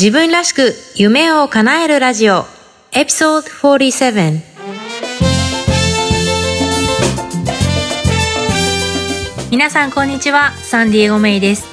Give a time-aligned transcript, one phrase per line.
[0.00, 2.46] 自分らしく夢を叶えるラジオ。
[2.92, 4.40] エピソード47
[9.50, 10.52] 皆さんこんにちは。
[10.52, 11.66] サンディエゴメイです。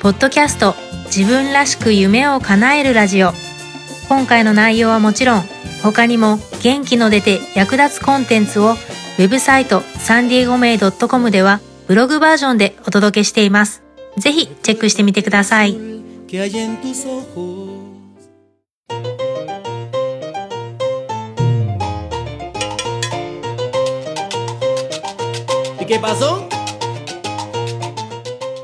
[0.00, 0.74] ポッドキャスト。
[1.16, 3.30] 自分らしく夢を叶えるラジオ。
[4.08, 5.42] 今回の内容はもちろん
[5.80, 13.84] 他にも元気の出て役立つコンテンツをウェブサイトサンディエゴメイ .com ではブログバージョンでお届けしています。
[14.16, 15.99] ぜひチェックしてみてください。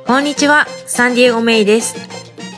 [0.07, 1.97] こんにちは、サンディエゴメイです。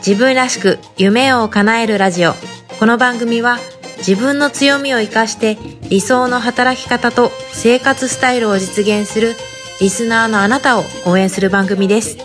[0.05, 2.33] 自分らしく夢を叶えるラジオ。
[2.79, 3.57] この番組は
[3.97, 5.57] 自分の強みを活かして
[5.89, 9.33] 理想の働き方と生活スタイルを実現する
[9.81, 12.15] リスナーのあなたを応援する番組です。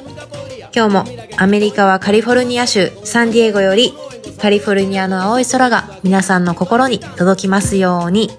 [0.77, 3.93] 今日もアメリカはカリフォルニア州サンディエゴより
[4.41, 8.31] カリフォルニアの青い空が皆さんの心に届きますように。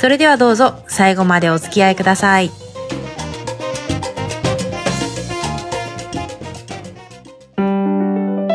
[0.00, 2.50] それではどうぞ最後までお付き合いください。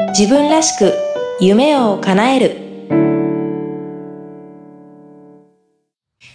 [0.09, 0.93] 自分らしく
[1.39, 2.57] 夢を叶える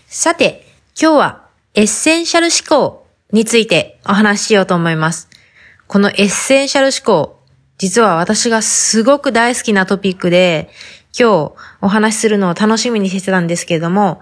[0.09, 0.67] さて、
[1.01, 5.29] 今日はエッセンシャル思考についてお話ししようと思います。
[5.87, 7.39] このエッセンシャル思考、
[7.79, 10.71] 実は私がすごく大好きなトピックで、
[11.19, 14.21] 今日お話しするのを楽しみにしてたんですけれども、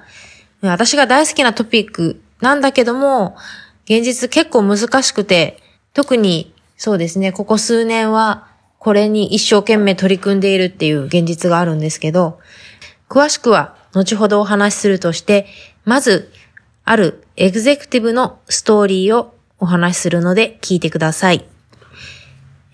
[0.60, 3.36] 私が大好きなトピックなんだけども、
[3.84, 5.58] 現実結構難しくて、
[5.94, 12.40] 特にそうですね、ここ数年はこれに一生懸命取り組んでいるっていう現実があるんですけど、
[13.08, 15.46] 詳しくは後ほどお話しするとして、
[15.84, 16.32] まず、
[16.84, 21.51] あるエグゼクティブのストーリーをお話しするので聞いてください。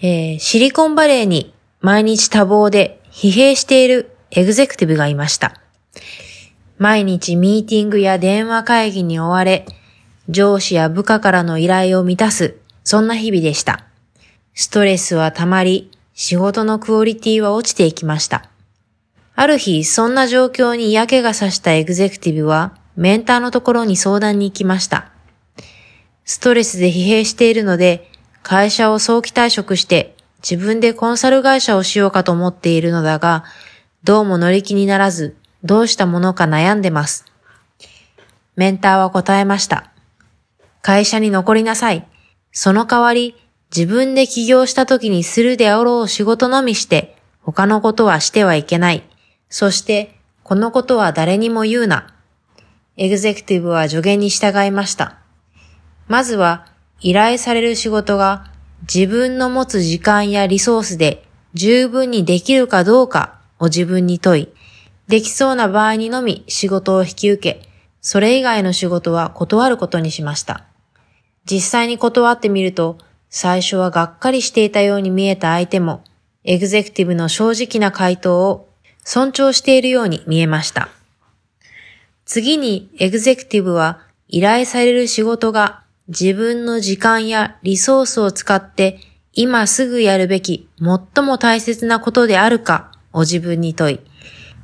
[0.01, 5.61] えー、シリコンバレーに毎日多忙で疲弊しているエグゼクティブがいました。
[6.79, 9.67] 毎日ミーティングや電話会議に追われ、
[10.29, 13.85] 上司や部下からの依頼を満たす、そんな日々でした。
[14.55, 18.49] ストレスは溜まり、仕事のクオリティは落ちていきました。
[19.35, 25.11] ある日、そんな状況に嫌気がさしたエグゼクティブは、メンターのところに相談に行きました。
[26.25, 28.08] ストレスで疲弊しているので、
[28.49, 33.45] 会社を早期退職して自分でコンサル会社をしようかと思っているのだが、
[34.05, 37.27] どうも乗り気にならず、どうしたものか悩んでます。
[38.57, 39.93] メンターは答えました。
[40.81, 42.09] 会社に残りなさい。
[42.51, 43.37] その代わり、
[43.77, 49.03] 自分で起業した時にするであろう仕事のみして、他のことはしてはいけない。
[49.51, 52.15] そして、このことは誰にも言うな。
[52.97, 55.19] エグゼクティブは助言に従いました。
[56.07, 56.68] まずは、
[57.01, 58.51] 依頼される仕事が
[58.83, 64.49] 自分の持つ時間やリソースで十分にできるかどうかを自分に問い、
[65.09, 67.69] できそうな場合にのみ仕事を引き受け、
[68.01, 70.65] それ以外の仕事は断ることにしました。
[71.51, 72.99] 実際に断ってみると、
[73.31, 76.05] 最初はがっかりしていたように見えた相手も、
[76.45, 78.69] エグゼクティブの正直な回答を
[79.05, 80.89] 尊重しているように見えました。
[82.25, 88.99] 次にエグゼクティブは依頼される仕事が自分の時間やリソースを使って
[89.35, 94.01] 今すぐやるべき最も大切なことであるかを自分に問い、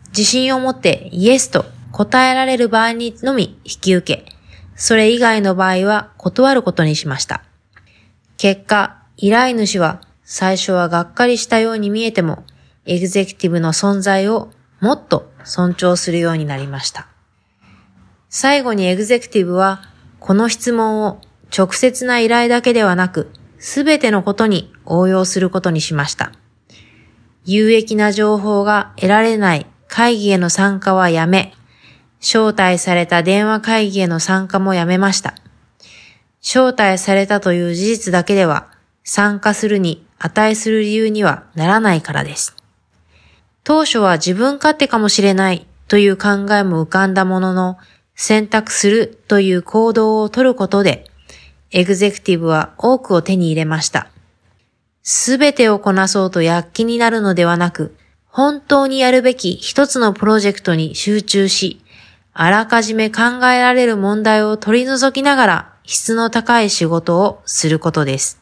[0.08, 4.32] 自信を持ってイエスと答えられる場合にのみ引き受け、
[4.74, 7.44] それ以外の場合は断ることにしました。
[8.36, 12.44] 結果、依頼主は最初はがっかりしたように見えても、
[12.86, 14.50] エグゼクティブの存在を
[14.80, 17.06] もっと尊重するようになりました。
[18.28, 19.82] 最後にエグゼクティブは、
[20.18, 21.20] この質問を
[21.56, 26.32] 直接な依頼だけではなく、すべてのことに応用することにしました。
[27.44, 31.54] 有益な情報が得られない会議への参加はやめ、
[32.20, 35.34] 招待された電話会議への参加もやめました。
[36.42, 38.68] 招待されたという事実だけでは
[39.02, 42.56] 参加するに値する理由にはならないからです。
[43.62, 47.78] 当初は自分勝手かもしれないという考えも浮かんだものの、
[48.16, 51.10] 選択するという行動をとることで、
[51.76, 54.06] エグゼクティブは多くを手に入れました。
[55.02, 61.80] すべてをこなそうと躍起になるのではなく、本当にやるべき一つのプロジェクトに集中し、
[62.32, 68.40] あらかじめ考えられる問題を取り除きながら質の高い仕事をすることです。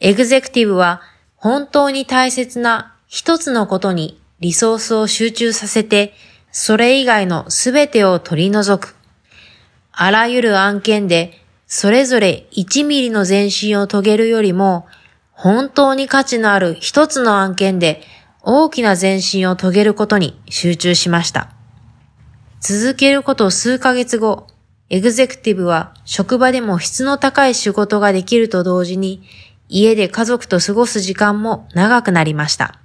[0.00, 1.02] エグゼクティブは
[1.36, 6.14] 本当に大切な一つのことにリソースを集中させて
[6.50, 8.96] それ以外のすべてを取り除く。
[9.92, 14.86] あらゆる案件で、それぞれ1ミリの前進を遂げるよりも、
[15.32, 18.02] 本当に価値のある一つの案件で、
[18.42, 21.50] 大きな前進を遂げることに集中しました。
[22.60, 24.46] 続けること数ヶ月後、
[24.88, 29.22] エグゼクティブは職場でも質の高い仕事ができると同時に、
[29.68, 32.80] 家で家族と過ごす時間も長くなりました。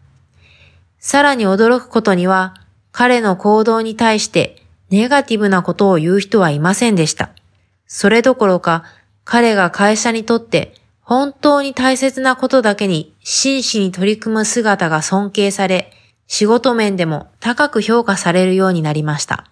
[0.99, 2.53] さらに驚くことには、
[2.91, 7.31] 彼の行動に対してネガティブなことを言う人はいませんでした。
[7.87, 8.83] それどころか、
[9.23, 15.91] 彼が会社にとって本当に大切なことだけに真摯に取り組む姿が尊敬され、
[16.27, 19.45] 仕事面でも高く評価されるようになりました。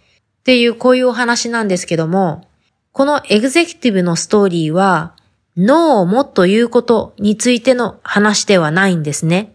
[0.00, 2.48] っていうこういうお話なんですけども、
[2.92, 5.14] このエグゼクティブのストーリーは、
[5.56, 9.54] ノーをもっと言うことについての話ではないんですね。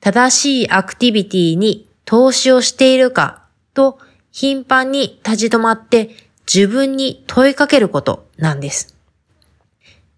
[0.00, 3.44] 正しいアクティビティに投資をしているか
[3.74, 3.98] と
[4.30, 6.10] 頻繁に立ち止まって
[6.46, 8.96] 自分に問いかけることなんです。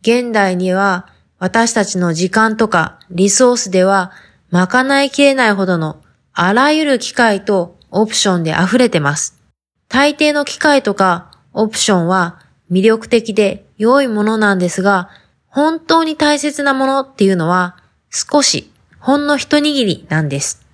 [0.02, 4.12] 現代には私たちの時間とかリソースでは
[4.50, 9.40] 賄いきれないほどのあらゆる機会とオプションで溢れてます。
[9.88, 12.40] 大抵の機会とかオプションは
[12.70, 15.10] 魅力的で良いものなんですが、
[15.46, 17.76] 本当に大切なものっていうのは
[18.10, 20.66] 少しほんの一握りなんです。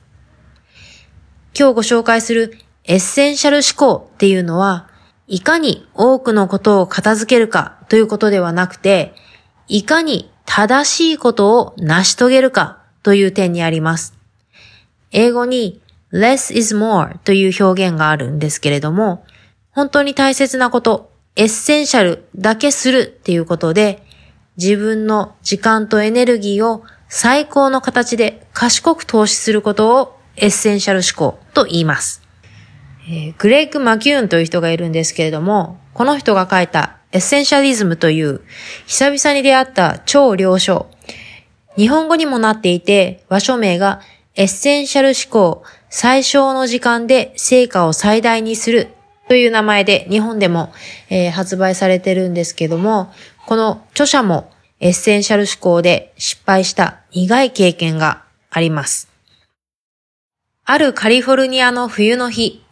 [1.58, 4.88] 今日ご紹介するエッセンシャル思考っていうのは、
[5.30, 9.14] いかに多くのことを片付けるかということではなくて、
[9.68, 14.18] いかに正しいことを成し遂げるかという点にあります。
[15.12, 15.80] 英語に
[16.12, 19.24] less is more という表現があるんですけれども、
[19.70, 24.02] 本当に大切なこと、エッセンシャルだけするっていうことで、
[24.56, 32.29] 自分の時間とエネルギーを最高の形で賢く投資することをエッセンシャル思考と言います。
[33.08, 38.42] えー、グレッグ・マキューンという人がいるんですけれども、この人が書いた Essentialism という
[38.86, 40.86] 久々に出会った超良書。
[41.76, 44.00] 日本語にもなっていて、和書名が
[44.36, 48.88] エッセンシャル思考、最小の時間で成果を最大にする
[49.28, 50.72] という名前で日本でも、
[51.08, 53.12] えー、発売されてるんですけども、
[53.46, 59.08] この著者もエッセンシャル思考で失敗した苦い経験があります。
[60.64, 62.62] あるカリフォルニアの冬の日、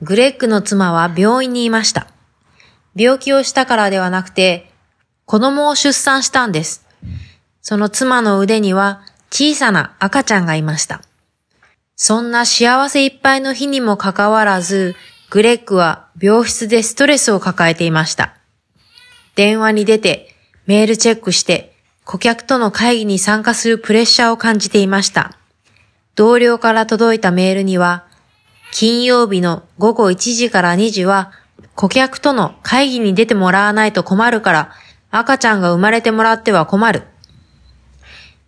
[0.00, 2.06] グレッグの妻は病院にいました。
[2.94, 4.70] 病気をしたからではなくて、
[5.24, 6.86] 子供を出産したんです。
[7.62, 11.02] その妻の腕には小さな赤ちゃんがいました。
[11.96, 14.94] そんな幸せいっぱいの日にもかかわらず、
[15.30, 18.36] グレッグは病室でストレスを抱えていました。
[19.34, 20.34] 電話に出て、
[20.66, 21.74] メールチェックして、
[22.04, 25.36] 顧客との会議に参加するプレッシャーを感じていました。
[26.14, 28.07] 同僚から届いたメールには、
[28.72, 31.32] 金曜日の午後1時から2時は
[31.74, 34.72] 顧客との会議に出てもらわないと困るから
[35.10, 37.04] 赤ちゃんが生まれてもらっては困る。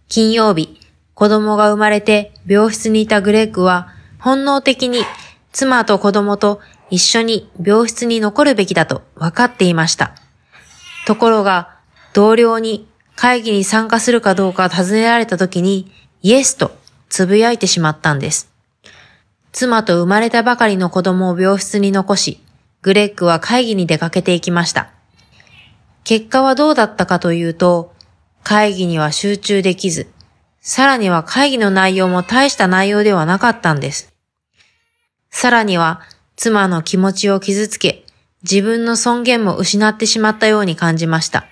[0.08, 0.81] 金曜日、
[1.14, 3.88] 子供が生まれて病室にいたグレッグは
[4.19, 5.05] 本能的に
[5.52, 10.14] 妻と子供と一緒に病室に残るべきだと分かっていました。
[11.06, 11.76] ところが
[12.12, 15.90] 同僚に会議に参加するかどうか尋ねられた時に
[16.22, 16.72] イエスと
[17.08, 18.50] つぶやいてしまったんです。
[19.52, 22.41] 妻と生まれたばかりの子供を病室に残し、
[22.82, 24.91] グレッグは会議に出かけていきました。
[26.05, 27.94] 結果はどうだったかというと、
[28.43, 30.08] 会議には集中できず、
[30.61, 34.12] さらには会議の内容も大した内容ではなかったんです。
[35.31, 36.01] さらには、
[36.36, 38.05] 妻の気持ちを傷つけ、
[38.43, 41.46] 自分の尊厳も失ってしまったように感じました。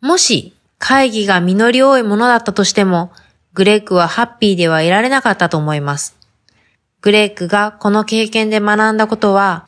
[0.00, 3.12] もし、会議が実り多いものだったとしても、
[3.54, 6.21] グレッグはハッピーではいられなかったと思います。
[7.02, 9.66] グレッグがこの経験で学んだことは、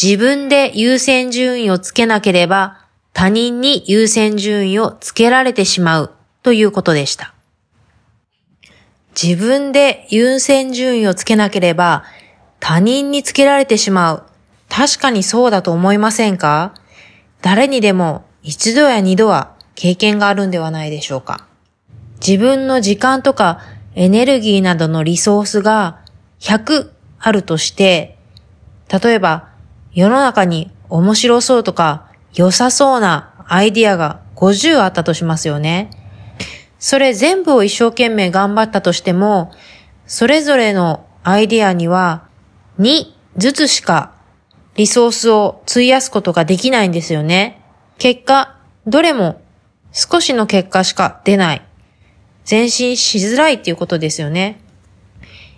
[0.00, 6.10] 自分で優先順位をつけなければ他人に優先順位をつけられてしまう
[6.42, 7.32] ということでした。
[9.20, 12.04] 自分で優先順位をつけなければ
[12.60, 14.22] 他人につけられてしまう。
[14.68, 16.74] 確かにそうだと思いませんか？
[17.40, 21.46] 誰にでも一度や二度は経験があるんではないでしょうか。
[22.20, 23.60] 自分の時間とか
[23.94, 26.00] エネルギーなどのリソースが
[26.40, 28.18] 100あるとして、
[29.02, 29.48] 例えば
[29.92, 35.90] 世の中に面白そうとか良さそうなアイディアが50あったとしますよね。
[36.78, 39.52] それ全部を一生懸命頑張ったとしても、
[40.06, 42.28] それぞれのアイディアには
[42.78, 44.12] 2ずつしか
[44.76, 47.62] リソースを費やすことができないんですよね。
[47.98, 49.40] 結果、どれも
[49.92, 51.62] 少しの結果しか出ない。
[52.48, 54.60] 前進しづらいっていうことですよね。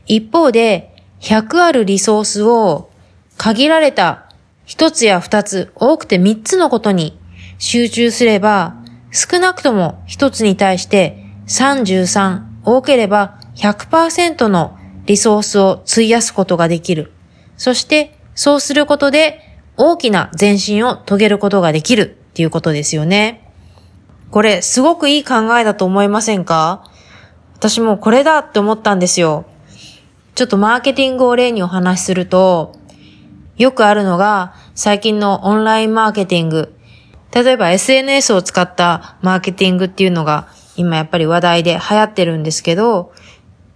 [0.09, 2.91] 一方で、100あるリソースを
[3.37, 4.31] 限られた
[4.67, 7.19] 1つや2つ、多くて3つのことに
[7.59, 8.75] 集中すれば、
[9.11, 17.13] 少なくとも1つに対して33、多ければ100%のリソースを費やすことができる。
[17.57, 19.41] そしてそうすることで
[19.77, 23.51] 大きな前進を遂げることができるっていうことですよね。
[24.31, 26.85] これすごくいい考えだと思いませんか？
[27.55, 29.47] 私もこれだって思ったんですよ。
[30.39, 32.77] ちょっとマーケティングを例にお話しすると、
[33.57, 36.77] よくあるのが最近のオンラインマーケティング。
[37.35, 43.13] 例えば SNS を使ったマーケティングっていうのが今やっぱり話題で流行ってるんですけど、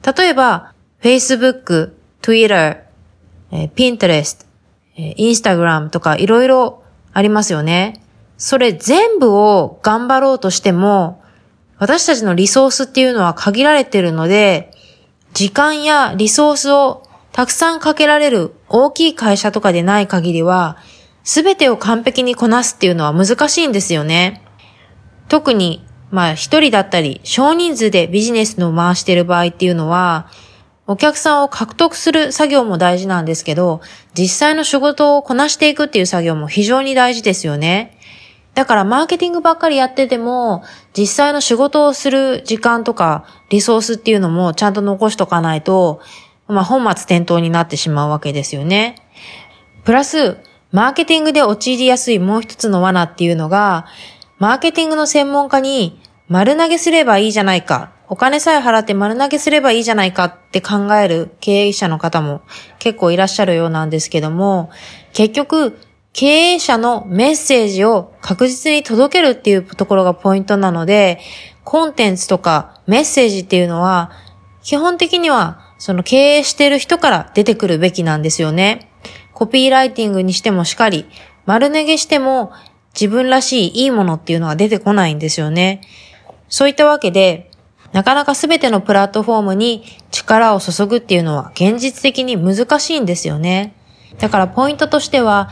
[0.06, 2.84] 例えば Facebook、Twitter、
[3.50, 4.46] Pinterest、
[4.96, 8.04] Instagram とかいろいろありますよね。
[8.38, 11.24] それ全部を頑張ろうとしても、
[11.78, 14.71] 私たちのリソースっていうのは限られてるので、
[15.32, 20.76] 時間やリソースをたくさんかけられる大きい会社とかでない限りは、
[21.24, 24.42] すべてを完璧にこなすっていうのは難しいんですよね。
[25.28, 30.28] 特に、まあ一人だったり、少人数でビジネスの回している場合っていうのは、
[30.86, 33.80] お客さんを獲得する作業も大事なんですけど、
[34.14, 37.96] 実際の仕事をこなしていくっていう作業も非常に大事ですよね。
[38.54, 40.62] だからマーケティングばっかりやってても、
[40.96, 46.00] 実際の仕事をする時間とかリソースっていうのもちゃんと残しとかないと、
[46.48, 48.96] まあ本末転倒になってしまうわけですよね。
[49.84, 50.38] プラス、
[50.70, 53.86] マーケティングで陥りやすいもう一つの罠っていうのが、
[54.38, 62.42] マーケティングの専門家に丸投げすればいいじゃないか、お金さえ払って丸投げすればいいじゃないかって考える経営者の方も
[62.78, 64.70] 結構いらっしゃるようなんですけども、
[65.14, 65.78] 結局
[66.12, 71.20] 経営者のメッセージを確実に届けるっていうところがポイントなので、
[71.64, 74.12] コンテンツとかメッセージっていうのは、
[74.62, 78.90] 基本的にはその経営している人から出てくるべきなんですよね。
[79.32, 81.06] コピーライティングにしてもしかり、
[81.46, 82.52] 丸投げしても
[82.94, 85.80] 自分らしいいいものっていうのは出てこないんですよね。
[86.48, 87.50] そういったわけで、
[87.92, 93.74] なかなか全てのプラットフォームに力を注ぐっていうのは現実的に難しいんですよね。
[94.18, 95.50] だからポイントとしては、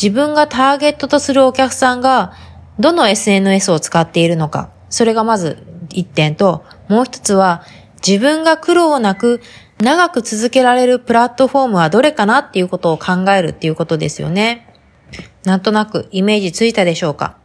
[0.00, 2.32] 自分がターゲットとするお客さんが
[2.78, 4.70] どの SNS を使っているのか。
[4.90, 5.58] それがまず
[5.90, 7.62] 一点と、もう一つは
[8.06, 9.40] 自分が苦労なく
[9.80, 14.72] 長く続けられるプラットフォームはどれかなっていうことを考えるっていうことですよね。
[15.44, 17.38] なんとなくイメージついたでしょうか。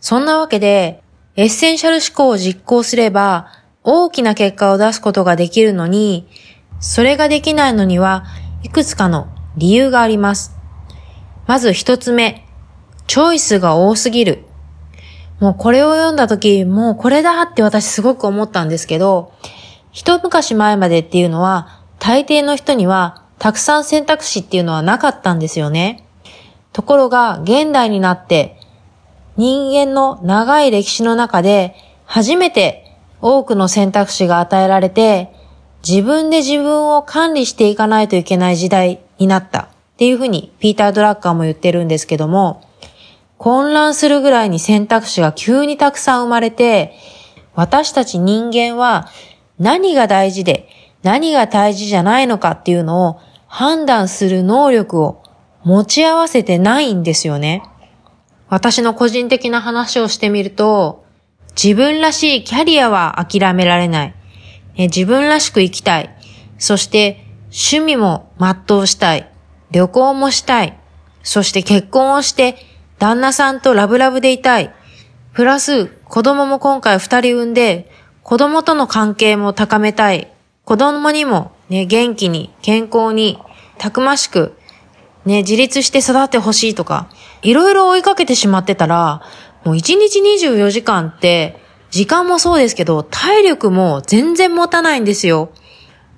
[0.00, 1.02] そんなわけで、
[1.36, 3.48] エッセンシャル思考を実行すれば
[3.82, 6.28] 大きな結果を出すことができるのに、
[6.80, 8.24] それができないのには
[8.62, 10.53] いくつかの理由があります。
[11.46, 12.46] まず一つ目、
[13.06, 14.44] チョイスが多すぎる。
[15.40, 19.32] もうこれを読んだ時、もうこれだって私すごく思ったんですけど、
[19.92, 26.06] 一昔前までっていうのは、大抵の人にはたくさん選択肢っていうのはなかったんですよね。
[26.72, 28.58] ところが、現代になって、
[29.36, 31.74] 人間の長い歴史の中で、
[32.06, 35.32] 初めて多くの選択肢が与えられて、
[35.86, 39.73] 自分で自分を管理していかないといけない時代になった。
[39.94, 42.62] っていうふうにピーター・ドラッカーも言ってるんですけども、
[43.38, 46.94] 混乱するぐらいに選択肢が急にたくさん生まれて、
[47.54, 49.08] 私たち人間は
[49.58, 50.68] 何が大事で
[51.04, 55.22] 何が大事じゃないのかっていうのを判断する能力を
[55.62, 57.62] 持ち合わせてないんですよね。
[58.48, 61.04] 私の個人的な話をしてみると、
[61.54, 64.14] 自分らしいキャリアは諦められない。
[64.76, 66.10] 自分らしく生きたい。
[66.58, 69.30] そして趣味も全うしたい。
[69.70, 70.78] 旅行もしたい。
[71.22, 72.56] そして結婚をして
[72.98, 74.72] 旦那さんとラブラブでいたい。
[75.32, 77.90] プラス子供も今回二人産んで
[78.22, 80.30] 子供との関係も高めたい。
[80.64, 83.38] 子供にもね、元気に、健康に、
[83.78, 84.54] たくましく、
[85.24, 87.08] ね、自立して育ってほしいとか、
[87.42, 89.22] いろいろ追いかけてしまってたら、
[89.64, 91.58] もう1日24時間って、
[91.90, 95.50] 時間もそうですけど、体力も全然持たないんですよ。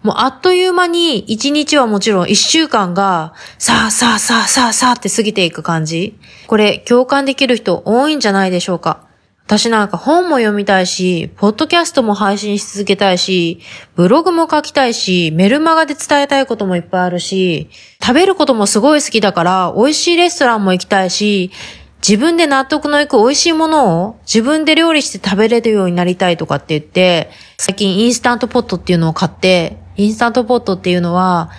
[0.07, 6.17] もうあっという間に一日はもちろん一週間がさあさあさあさあさあって過ぎていく感じ。
[6.47, 9.09] これ共感できる人多いんじゃないでしょうか。
[9.47, 13.59] 私なんか本も読みたいし、ポッドキャストも配信し続けたいし、
[13.97, 17.69] ブログも書きたいし、メルマガで伝えたいこともいっぱいあるし、
[18.01, 21.51] 食べることもすごい好きだから、美味しいレストランも行きたいし、
[21.99, 31.51] 自分で納得のいく美味しいものを自分で料理して食べれるようになりたいとかって言って、最近インスタントポットっていうのを買って、インスタントポットっていうのは、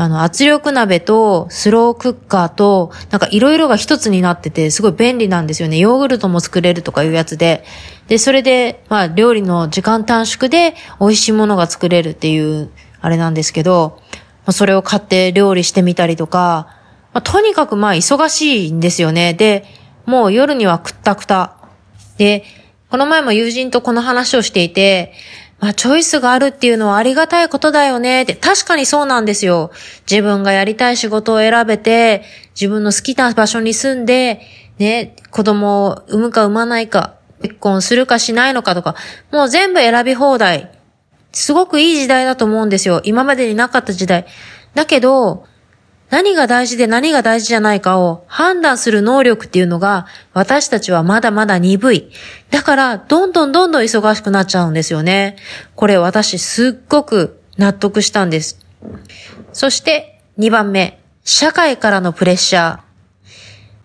[0.00, 5.76] あの、圧力鍋とスロークッカーと、なんかいろいろが一つになってて、すごい便利なんですよね。
[5.78, 7.64] ヨーグルトも作れるとかいうやつで。
[8.06, 13.98] で、それで、まあ、料理の時間短縮で美味しいものが作れるっていう、あれなんですけど、
[14.46, 16.68] まあ、それを買って料理してみたりとか、
[17.12, 19.34] まあ、とにかくまあ、忙しいんですよね。
[19.34, 19.64] で、
[20.06, 21.56] もう夜にはくったくた。
[22.18, 22.44] で、
[22.88, 25.12] この前も友人とこの話をしていて、
[25.60, 29.72] まあ、チョイスがあるっていうのはありがたいことだよねって、確かにそうなんですよ。
[30.08, 32.22] 自分がやりたい仕事を選べて、
[32.54, 34.40] 自分の好きな場所に住んで、
[34.78, 38.94] ね、子供を産むか産まないか、結婚するかしないのかとか、
[39.32, 40.70] もう全部選び放題。
[41.32, 43.00] すごくいい時代だと思うんですよ。
[43.04, 44.26] 今までになかった時代。
[44.74, 45.47] だけど、
[46.10, 52.10] 何が大事で何が大事じゃないかを判断する能力っていうのが私たちはまだまだ鈍い。
[52.50, 55.36] だからどんどんどんどん忙しくなっちゃうんですよね。
[55.74, 58.58] これ私すっごく納得したんです。
[59.52, 62.80] そして2番目、社会からのプレッシャー。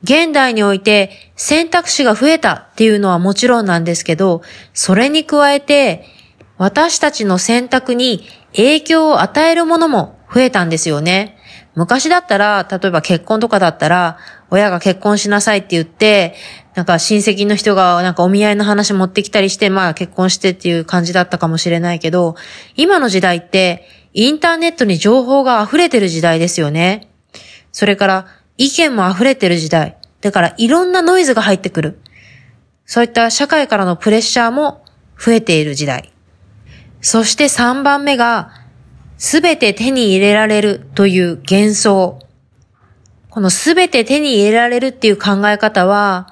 [0.03, 4.41] 現代において選択肢が増えたっていうのはもちろんなんですけど、
[4.73, 6.05] それに加えて
[6.57, 8.25] 私たちの選択に
[8.55, 11.37] 影響を与えるものも増えたんですよね。
[11.75, 14.17] 昔だったら、例えば結婚とかだったら、
[14.51, 16.35] 親が結婚しなさいって言って、
[16.75, 22.35] なんか親戚の人がなんかお見合いの話持ってきたりして、まあ結婚してっていう感じだったかもしれないけど、
[22.75, 27.09] 今の時代ってインターネットに情報が溢れてる時代ですよね。
[27.71, 28.27] それから
[28.57, 29.97] 意見も溢れてる時代。
[30.21, 31.99] だからいろんなノイズが入ってくる。
[32.85, 34.85] そういった社会からのプレッシャーも
[35.19, 36.13] 増えている時代。
[37.01, 38.51] そして3番目が、
[39.17, 42.19] すべて手に入れられるという幻想。
[43.29, 46.27] このすべて手に入れられるっていう考え方は、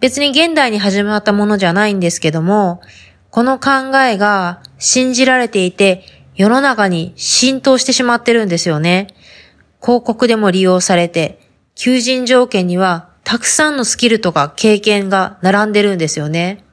[0.00, 2.80] 別に現代に始まったものじゃないんですけども、
[3.30, 6.04] この考えが信じられていて、
[6.36, 9.08] 世の中に浸透してしまってるんですよね。
[9.80, 11.40] 広告でも利用されて、
[11.74, 16.64] 求人条件にはたくさんのスキルとか経験が並んでるんですよね。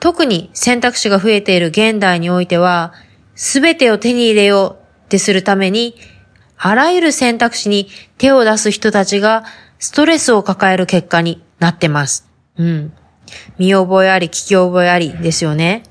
[0.00, 2.92] 特に選択肢が増えている現代においては、
[3.34, 5.94] すべてを手に入れようってするために、
[6.56, 9.44] あらゆる選択肢に手を出す人たちが
[9.78, 12.28] ストレスを抱える結果になってます。
[12.56, 12.92] うん。
[13.58, 15.82] 見覚えあり、聞き覚えありですよね。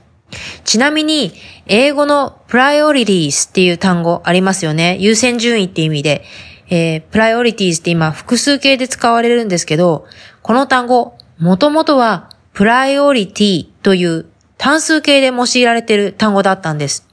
[0.64, 1.34] ちなみに、
[1.68, 4.98] 英語の priorities っていう単語ありますよね。
[5.00, 6.24] 優先順位って意味で。
[6.70, 10.06] えー、priorities って今複数形で使われるんですけど、
[10.42, 14.26] この単語、もともとは priority という
[14.58, 17.11] 単数形で用いられている単語だったんです。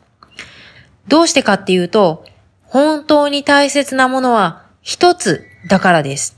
[1.09, 2.25] どうしてかっていうと、
[2.65, 6.37] 本当に大切なものは一つだからです。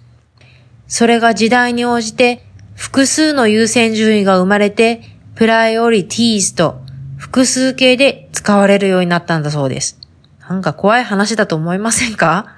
[0.86, 5.02] それが時代に応じて複数の優先順位が生まれて、
[5.34, 6.80] プライオリティーズと
[7.16, 9.98] 複数形で使われるようになったんだそうです。
[10.48, 12.56] なんか怖い話だと思いませんか？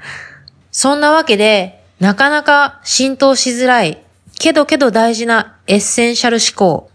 [0.71, 4.03] そんなわけで、なかなか浸透しづらい、
[4.39, 6.91] けどけど大事なエッセンシャル思考。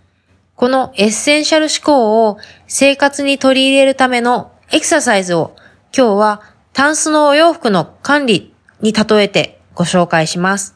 [0.55, 5.55] このエッセンシャル思考を生活に取り入れるためのエクササイズを
[5.95, 6.41] 今日は
[6.73, 10.75] タンスのお洋服の管理に例えてご紹介します。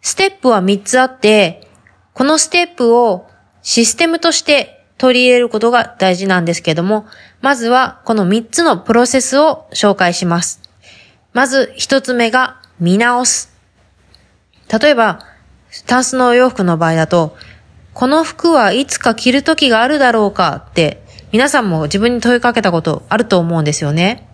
[0.00, 1.68] ステップは3つあって、
[2.12, 3.28] このステップを
[3.62, 7.06] システムとして取り入れることが大事なんですけども、
[7.40, 10.60] まずはこの3つのプロセスを紹介します。
[11.32, 13.56] まず1つ目が見直す。
[14.80, 15.20] 例えば、
[15.86, 17.36] タンスのお洋服の場合だと、
[17.94, 21.01] この服はいつか着る時があるだろうかって
[21.32, 24.28] 皆さんも自分に問いかけたことあると思うんですよね。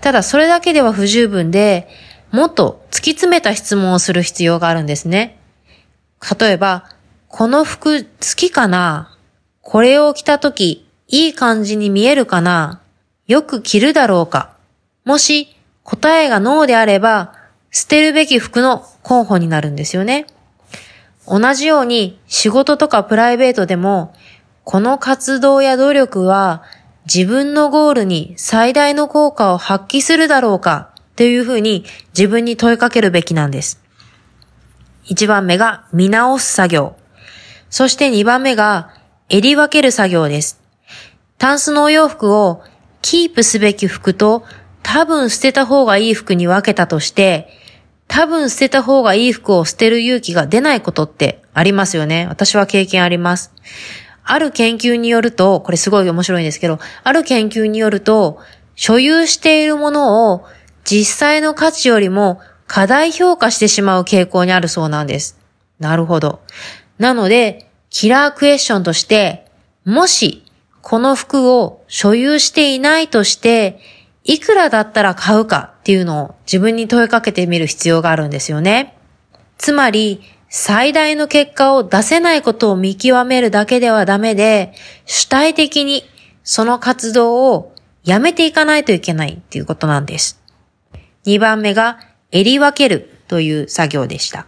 [0.00, 1.88] ただそれだけでは不十分で、
[2.32, 5.38] もっと突き詰めた質問をする必要があるんですね。
[6.40, 6.90] 例えば、
[7.28, 9.16] この服好きかな？
[9.60, 12.82] これを着たとき、いい感じに見えるかな？
[13.28, 14.56] よく着るだろうか？
[15.04, 17.34] もし答えがノーであれば、
[17.70, 20.26] 捨てるべき服の候補になるんですよね。
[21.28, 24.12] 同じように仕事とかプライベートでも
[24.64, 26.62] この活動や努力は
[27.12, 31.84] 自分のゴールに最大の効果を発揮するだろうかというふうに
[32.16, 33.80] 自分に問いかけるべきなんです。
[35.04, 36.96] 一番目が見直す作業。
[37.70, 38.94] そして二番目が
[39.28, 40.60] 襟分ける作業です。
[41.38, 42.62] タンスのお洋服を
[43.00, 44.44] キープすべき服と
[44.82, 47.48] 多分捨てた方がいい服に分けたとして、
[48.06, 52.26] 多分捨てた方がいい服を捨てる勇気が出ないことってありますよね。
[52.28, 53.52] 私は経験あります。
[54.24, 58.38] ある研究によると、これすごい面白いんですけど、ある研究によると、
[58.74, 60.44] 所有しているものを
[60.84, 65.38] 実際の価値よりも過大評価してしまう傾向にあるそうなんです。
[65.78, 66.40] なるほど。
[66.98, 69.46] なので、キラークエスチョンとして、
[69.84, 70.44] もし、
[70.80, 73.78] この服を所有していないとして、
[74.24, 78.96] いくらだったら買うかっていうのを自分に問いかけてみる必要があるんですよね。
[79.58, 80.22] つまり、
[80.54, 84.74] 最大の結果を出せないことを見極めるだけではダメで、
[85.06, 86.04] 主体的に
[86.44, 87.72] その活動を
[88.04, 90.42] やめていかないといけないっていうことなんです。
[91.24, 92.00] 2番目が
[92.32, 94.46] 襟分けるという作業でした。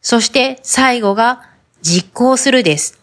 [0.00, 1.42] そして最後が
[1.82, 2.98] 実行するです。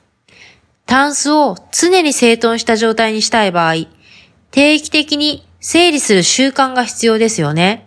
[0.87, 3.85] タンスを常に整頓した状態にしたい場合、
[4.49, 7.85] 定期的に整理する習慣が必要ですよね。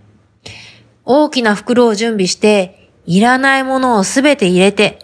[1.04, 2.75] 大きな袋を準備して、
[3.06, 4.98] いらないものをすべて入れて、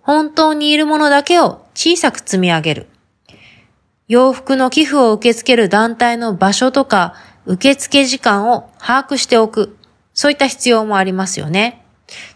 [0.00, 2.86] 本当にいるものだけを小さく積み上げる。
[4.08, 7.14] 洋服の寄付を受け付ける団体の場所とか
[7.46, 9.76] 受付時間を把握しておく。
[10.14, 11.84] そういった必要もありますよね。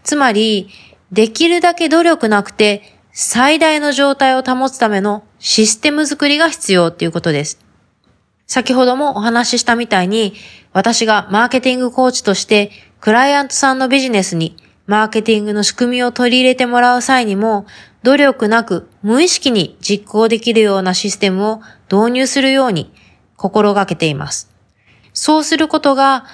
[0.02, 0.70] つまり、
[1.12, 7.60] できるだけ努力なくて最大の状態を保つためのシステム作りが必要っていうことです。
[8.46, 10.34] 先ほどもお話ししたみたいに、
[10.72, 17.66] 私がマーケティングコーチとしてクライアントさんのビジネスにマーケティングの仕組みを取り入れてもらう際にも、
[18.02, 22.92] 努力なく無意識に実行できるようなシステムを導入するように
[23.36, 24.50] 心がけています。
[25.12, 26.26] そうすることが、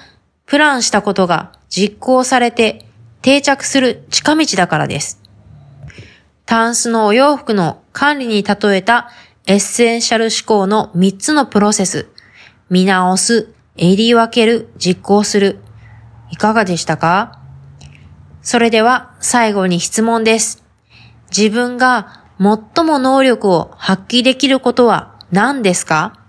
[0.45, 2.85] プランしたことが実行されて
[3.21, 5.21] 定着する近道だからです。
[6.45, 9.09] タンスのお洋服の管理に例えた
[9.47, 12.09] エッセンシャル思考の3つのプロセス。
[12.69, 15.59] 見直す、選り分ける、実行する。
[16.29, 17.39] いかがでしたか？
[18.43, 20.63] それでは最後に質問です。
[21.35, 26.19] 自分が最も能力を発揮できることは何ですか？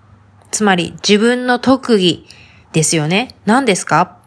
[0.53, 2.25] つまり自分の特技
[2.73, 3.35] ですよね。
[3.47, 4.19] 何ですか？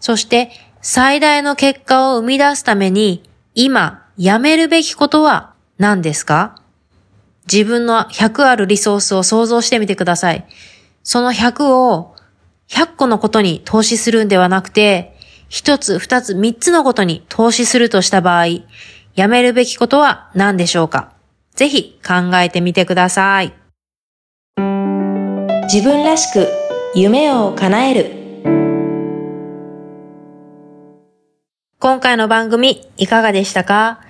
[0.00, 3.22] そして最大の結果を生み出すために
[3.54, 6.60] 今やめるべきことは何ですか？
[7.50, 10.44] 自分の100あるリソースを想像してみてください。
[11.04, 12.16] その100を
[12.68, 15.16] 100個のことに投資するんではなくて、
[15.54, 18.46] 一つ、二つ、三つのことに投資するとした場合、
[19.14, 21.12] やめるべきことは何でしょうか？
[21.54, 23.52] ぜひ考えてみてください。
[25.64, 26.48] 自分らしく
[26.94, 28.06] 夢を叶える。
[31.78, 34.00] 今回の番組いかがでしたか？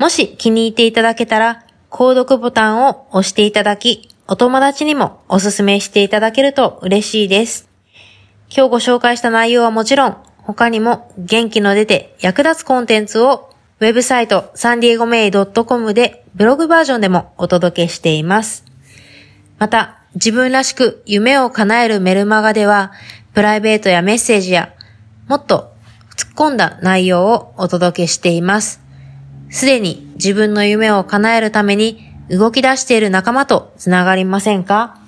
[0.00, 7.68] もし気に入っていただけたら、購読ボタンを押していただき、お友達にもおすすめしていただけると嬉しいです。
[8.52, 10.16] 今日ご紹介した内容はもちろん、
[10.48, 18.64] 他にも元気の出て役立つコンテンツをウェブサイトサンディエゴメイドットコムでブログバージョンでもお届けしています。
[19.58, 22.92] また、自分らしく夢を叶えるメルマガでは、
[23.34, 24.72] プライベートやメッセージや、
[25.26, 25.74] もっと
[26.16, 28.80] 突っ込んだ内容をお届けしています。
[29.50, 34.98] すでに自分の夢を叶えるために動き出している仲間とつながりませんか？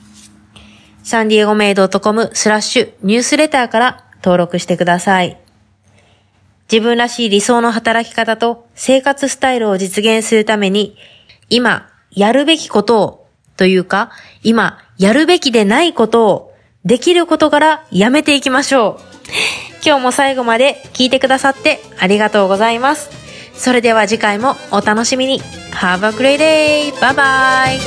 [1.03, 5.39] サンディエゴメイドットコムスラッシュニュースレターから登録してください。
[6.71, 10.97] 自分らしい理想の働き方と生活スタイルを実現するために、
[11.49, 14.11] 今やるべきことをというか、
[14.43, 16.55] 今やるべきでないことを
[16.85, 19.03] できることからやめていきましょう。
[19.85, 23.11] 今日も最後まで聞いてくださってありがとうございます。
[23.55, 25.43] それでは次回もお楽しみに。
[25.73, 26.93] Have a great day!
[26.95, 27.79] Bye bye!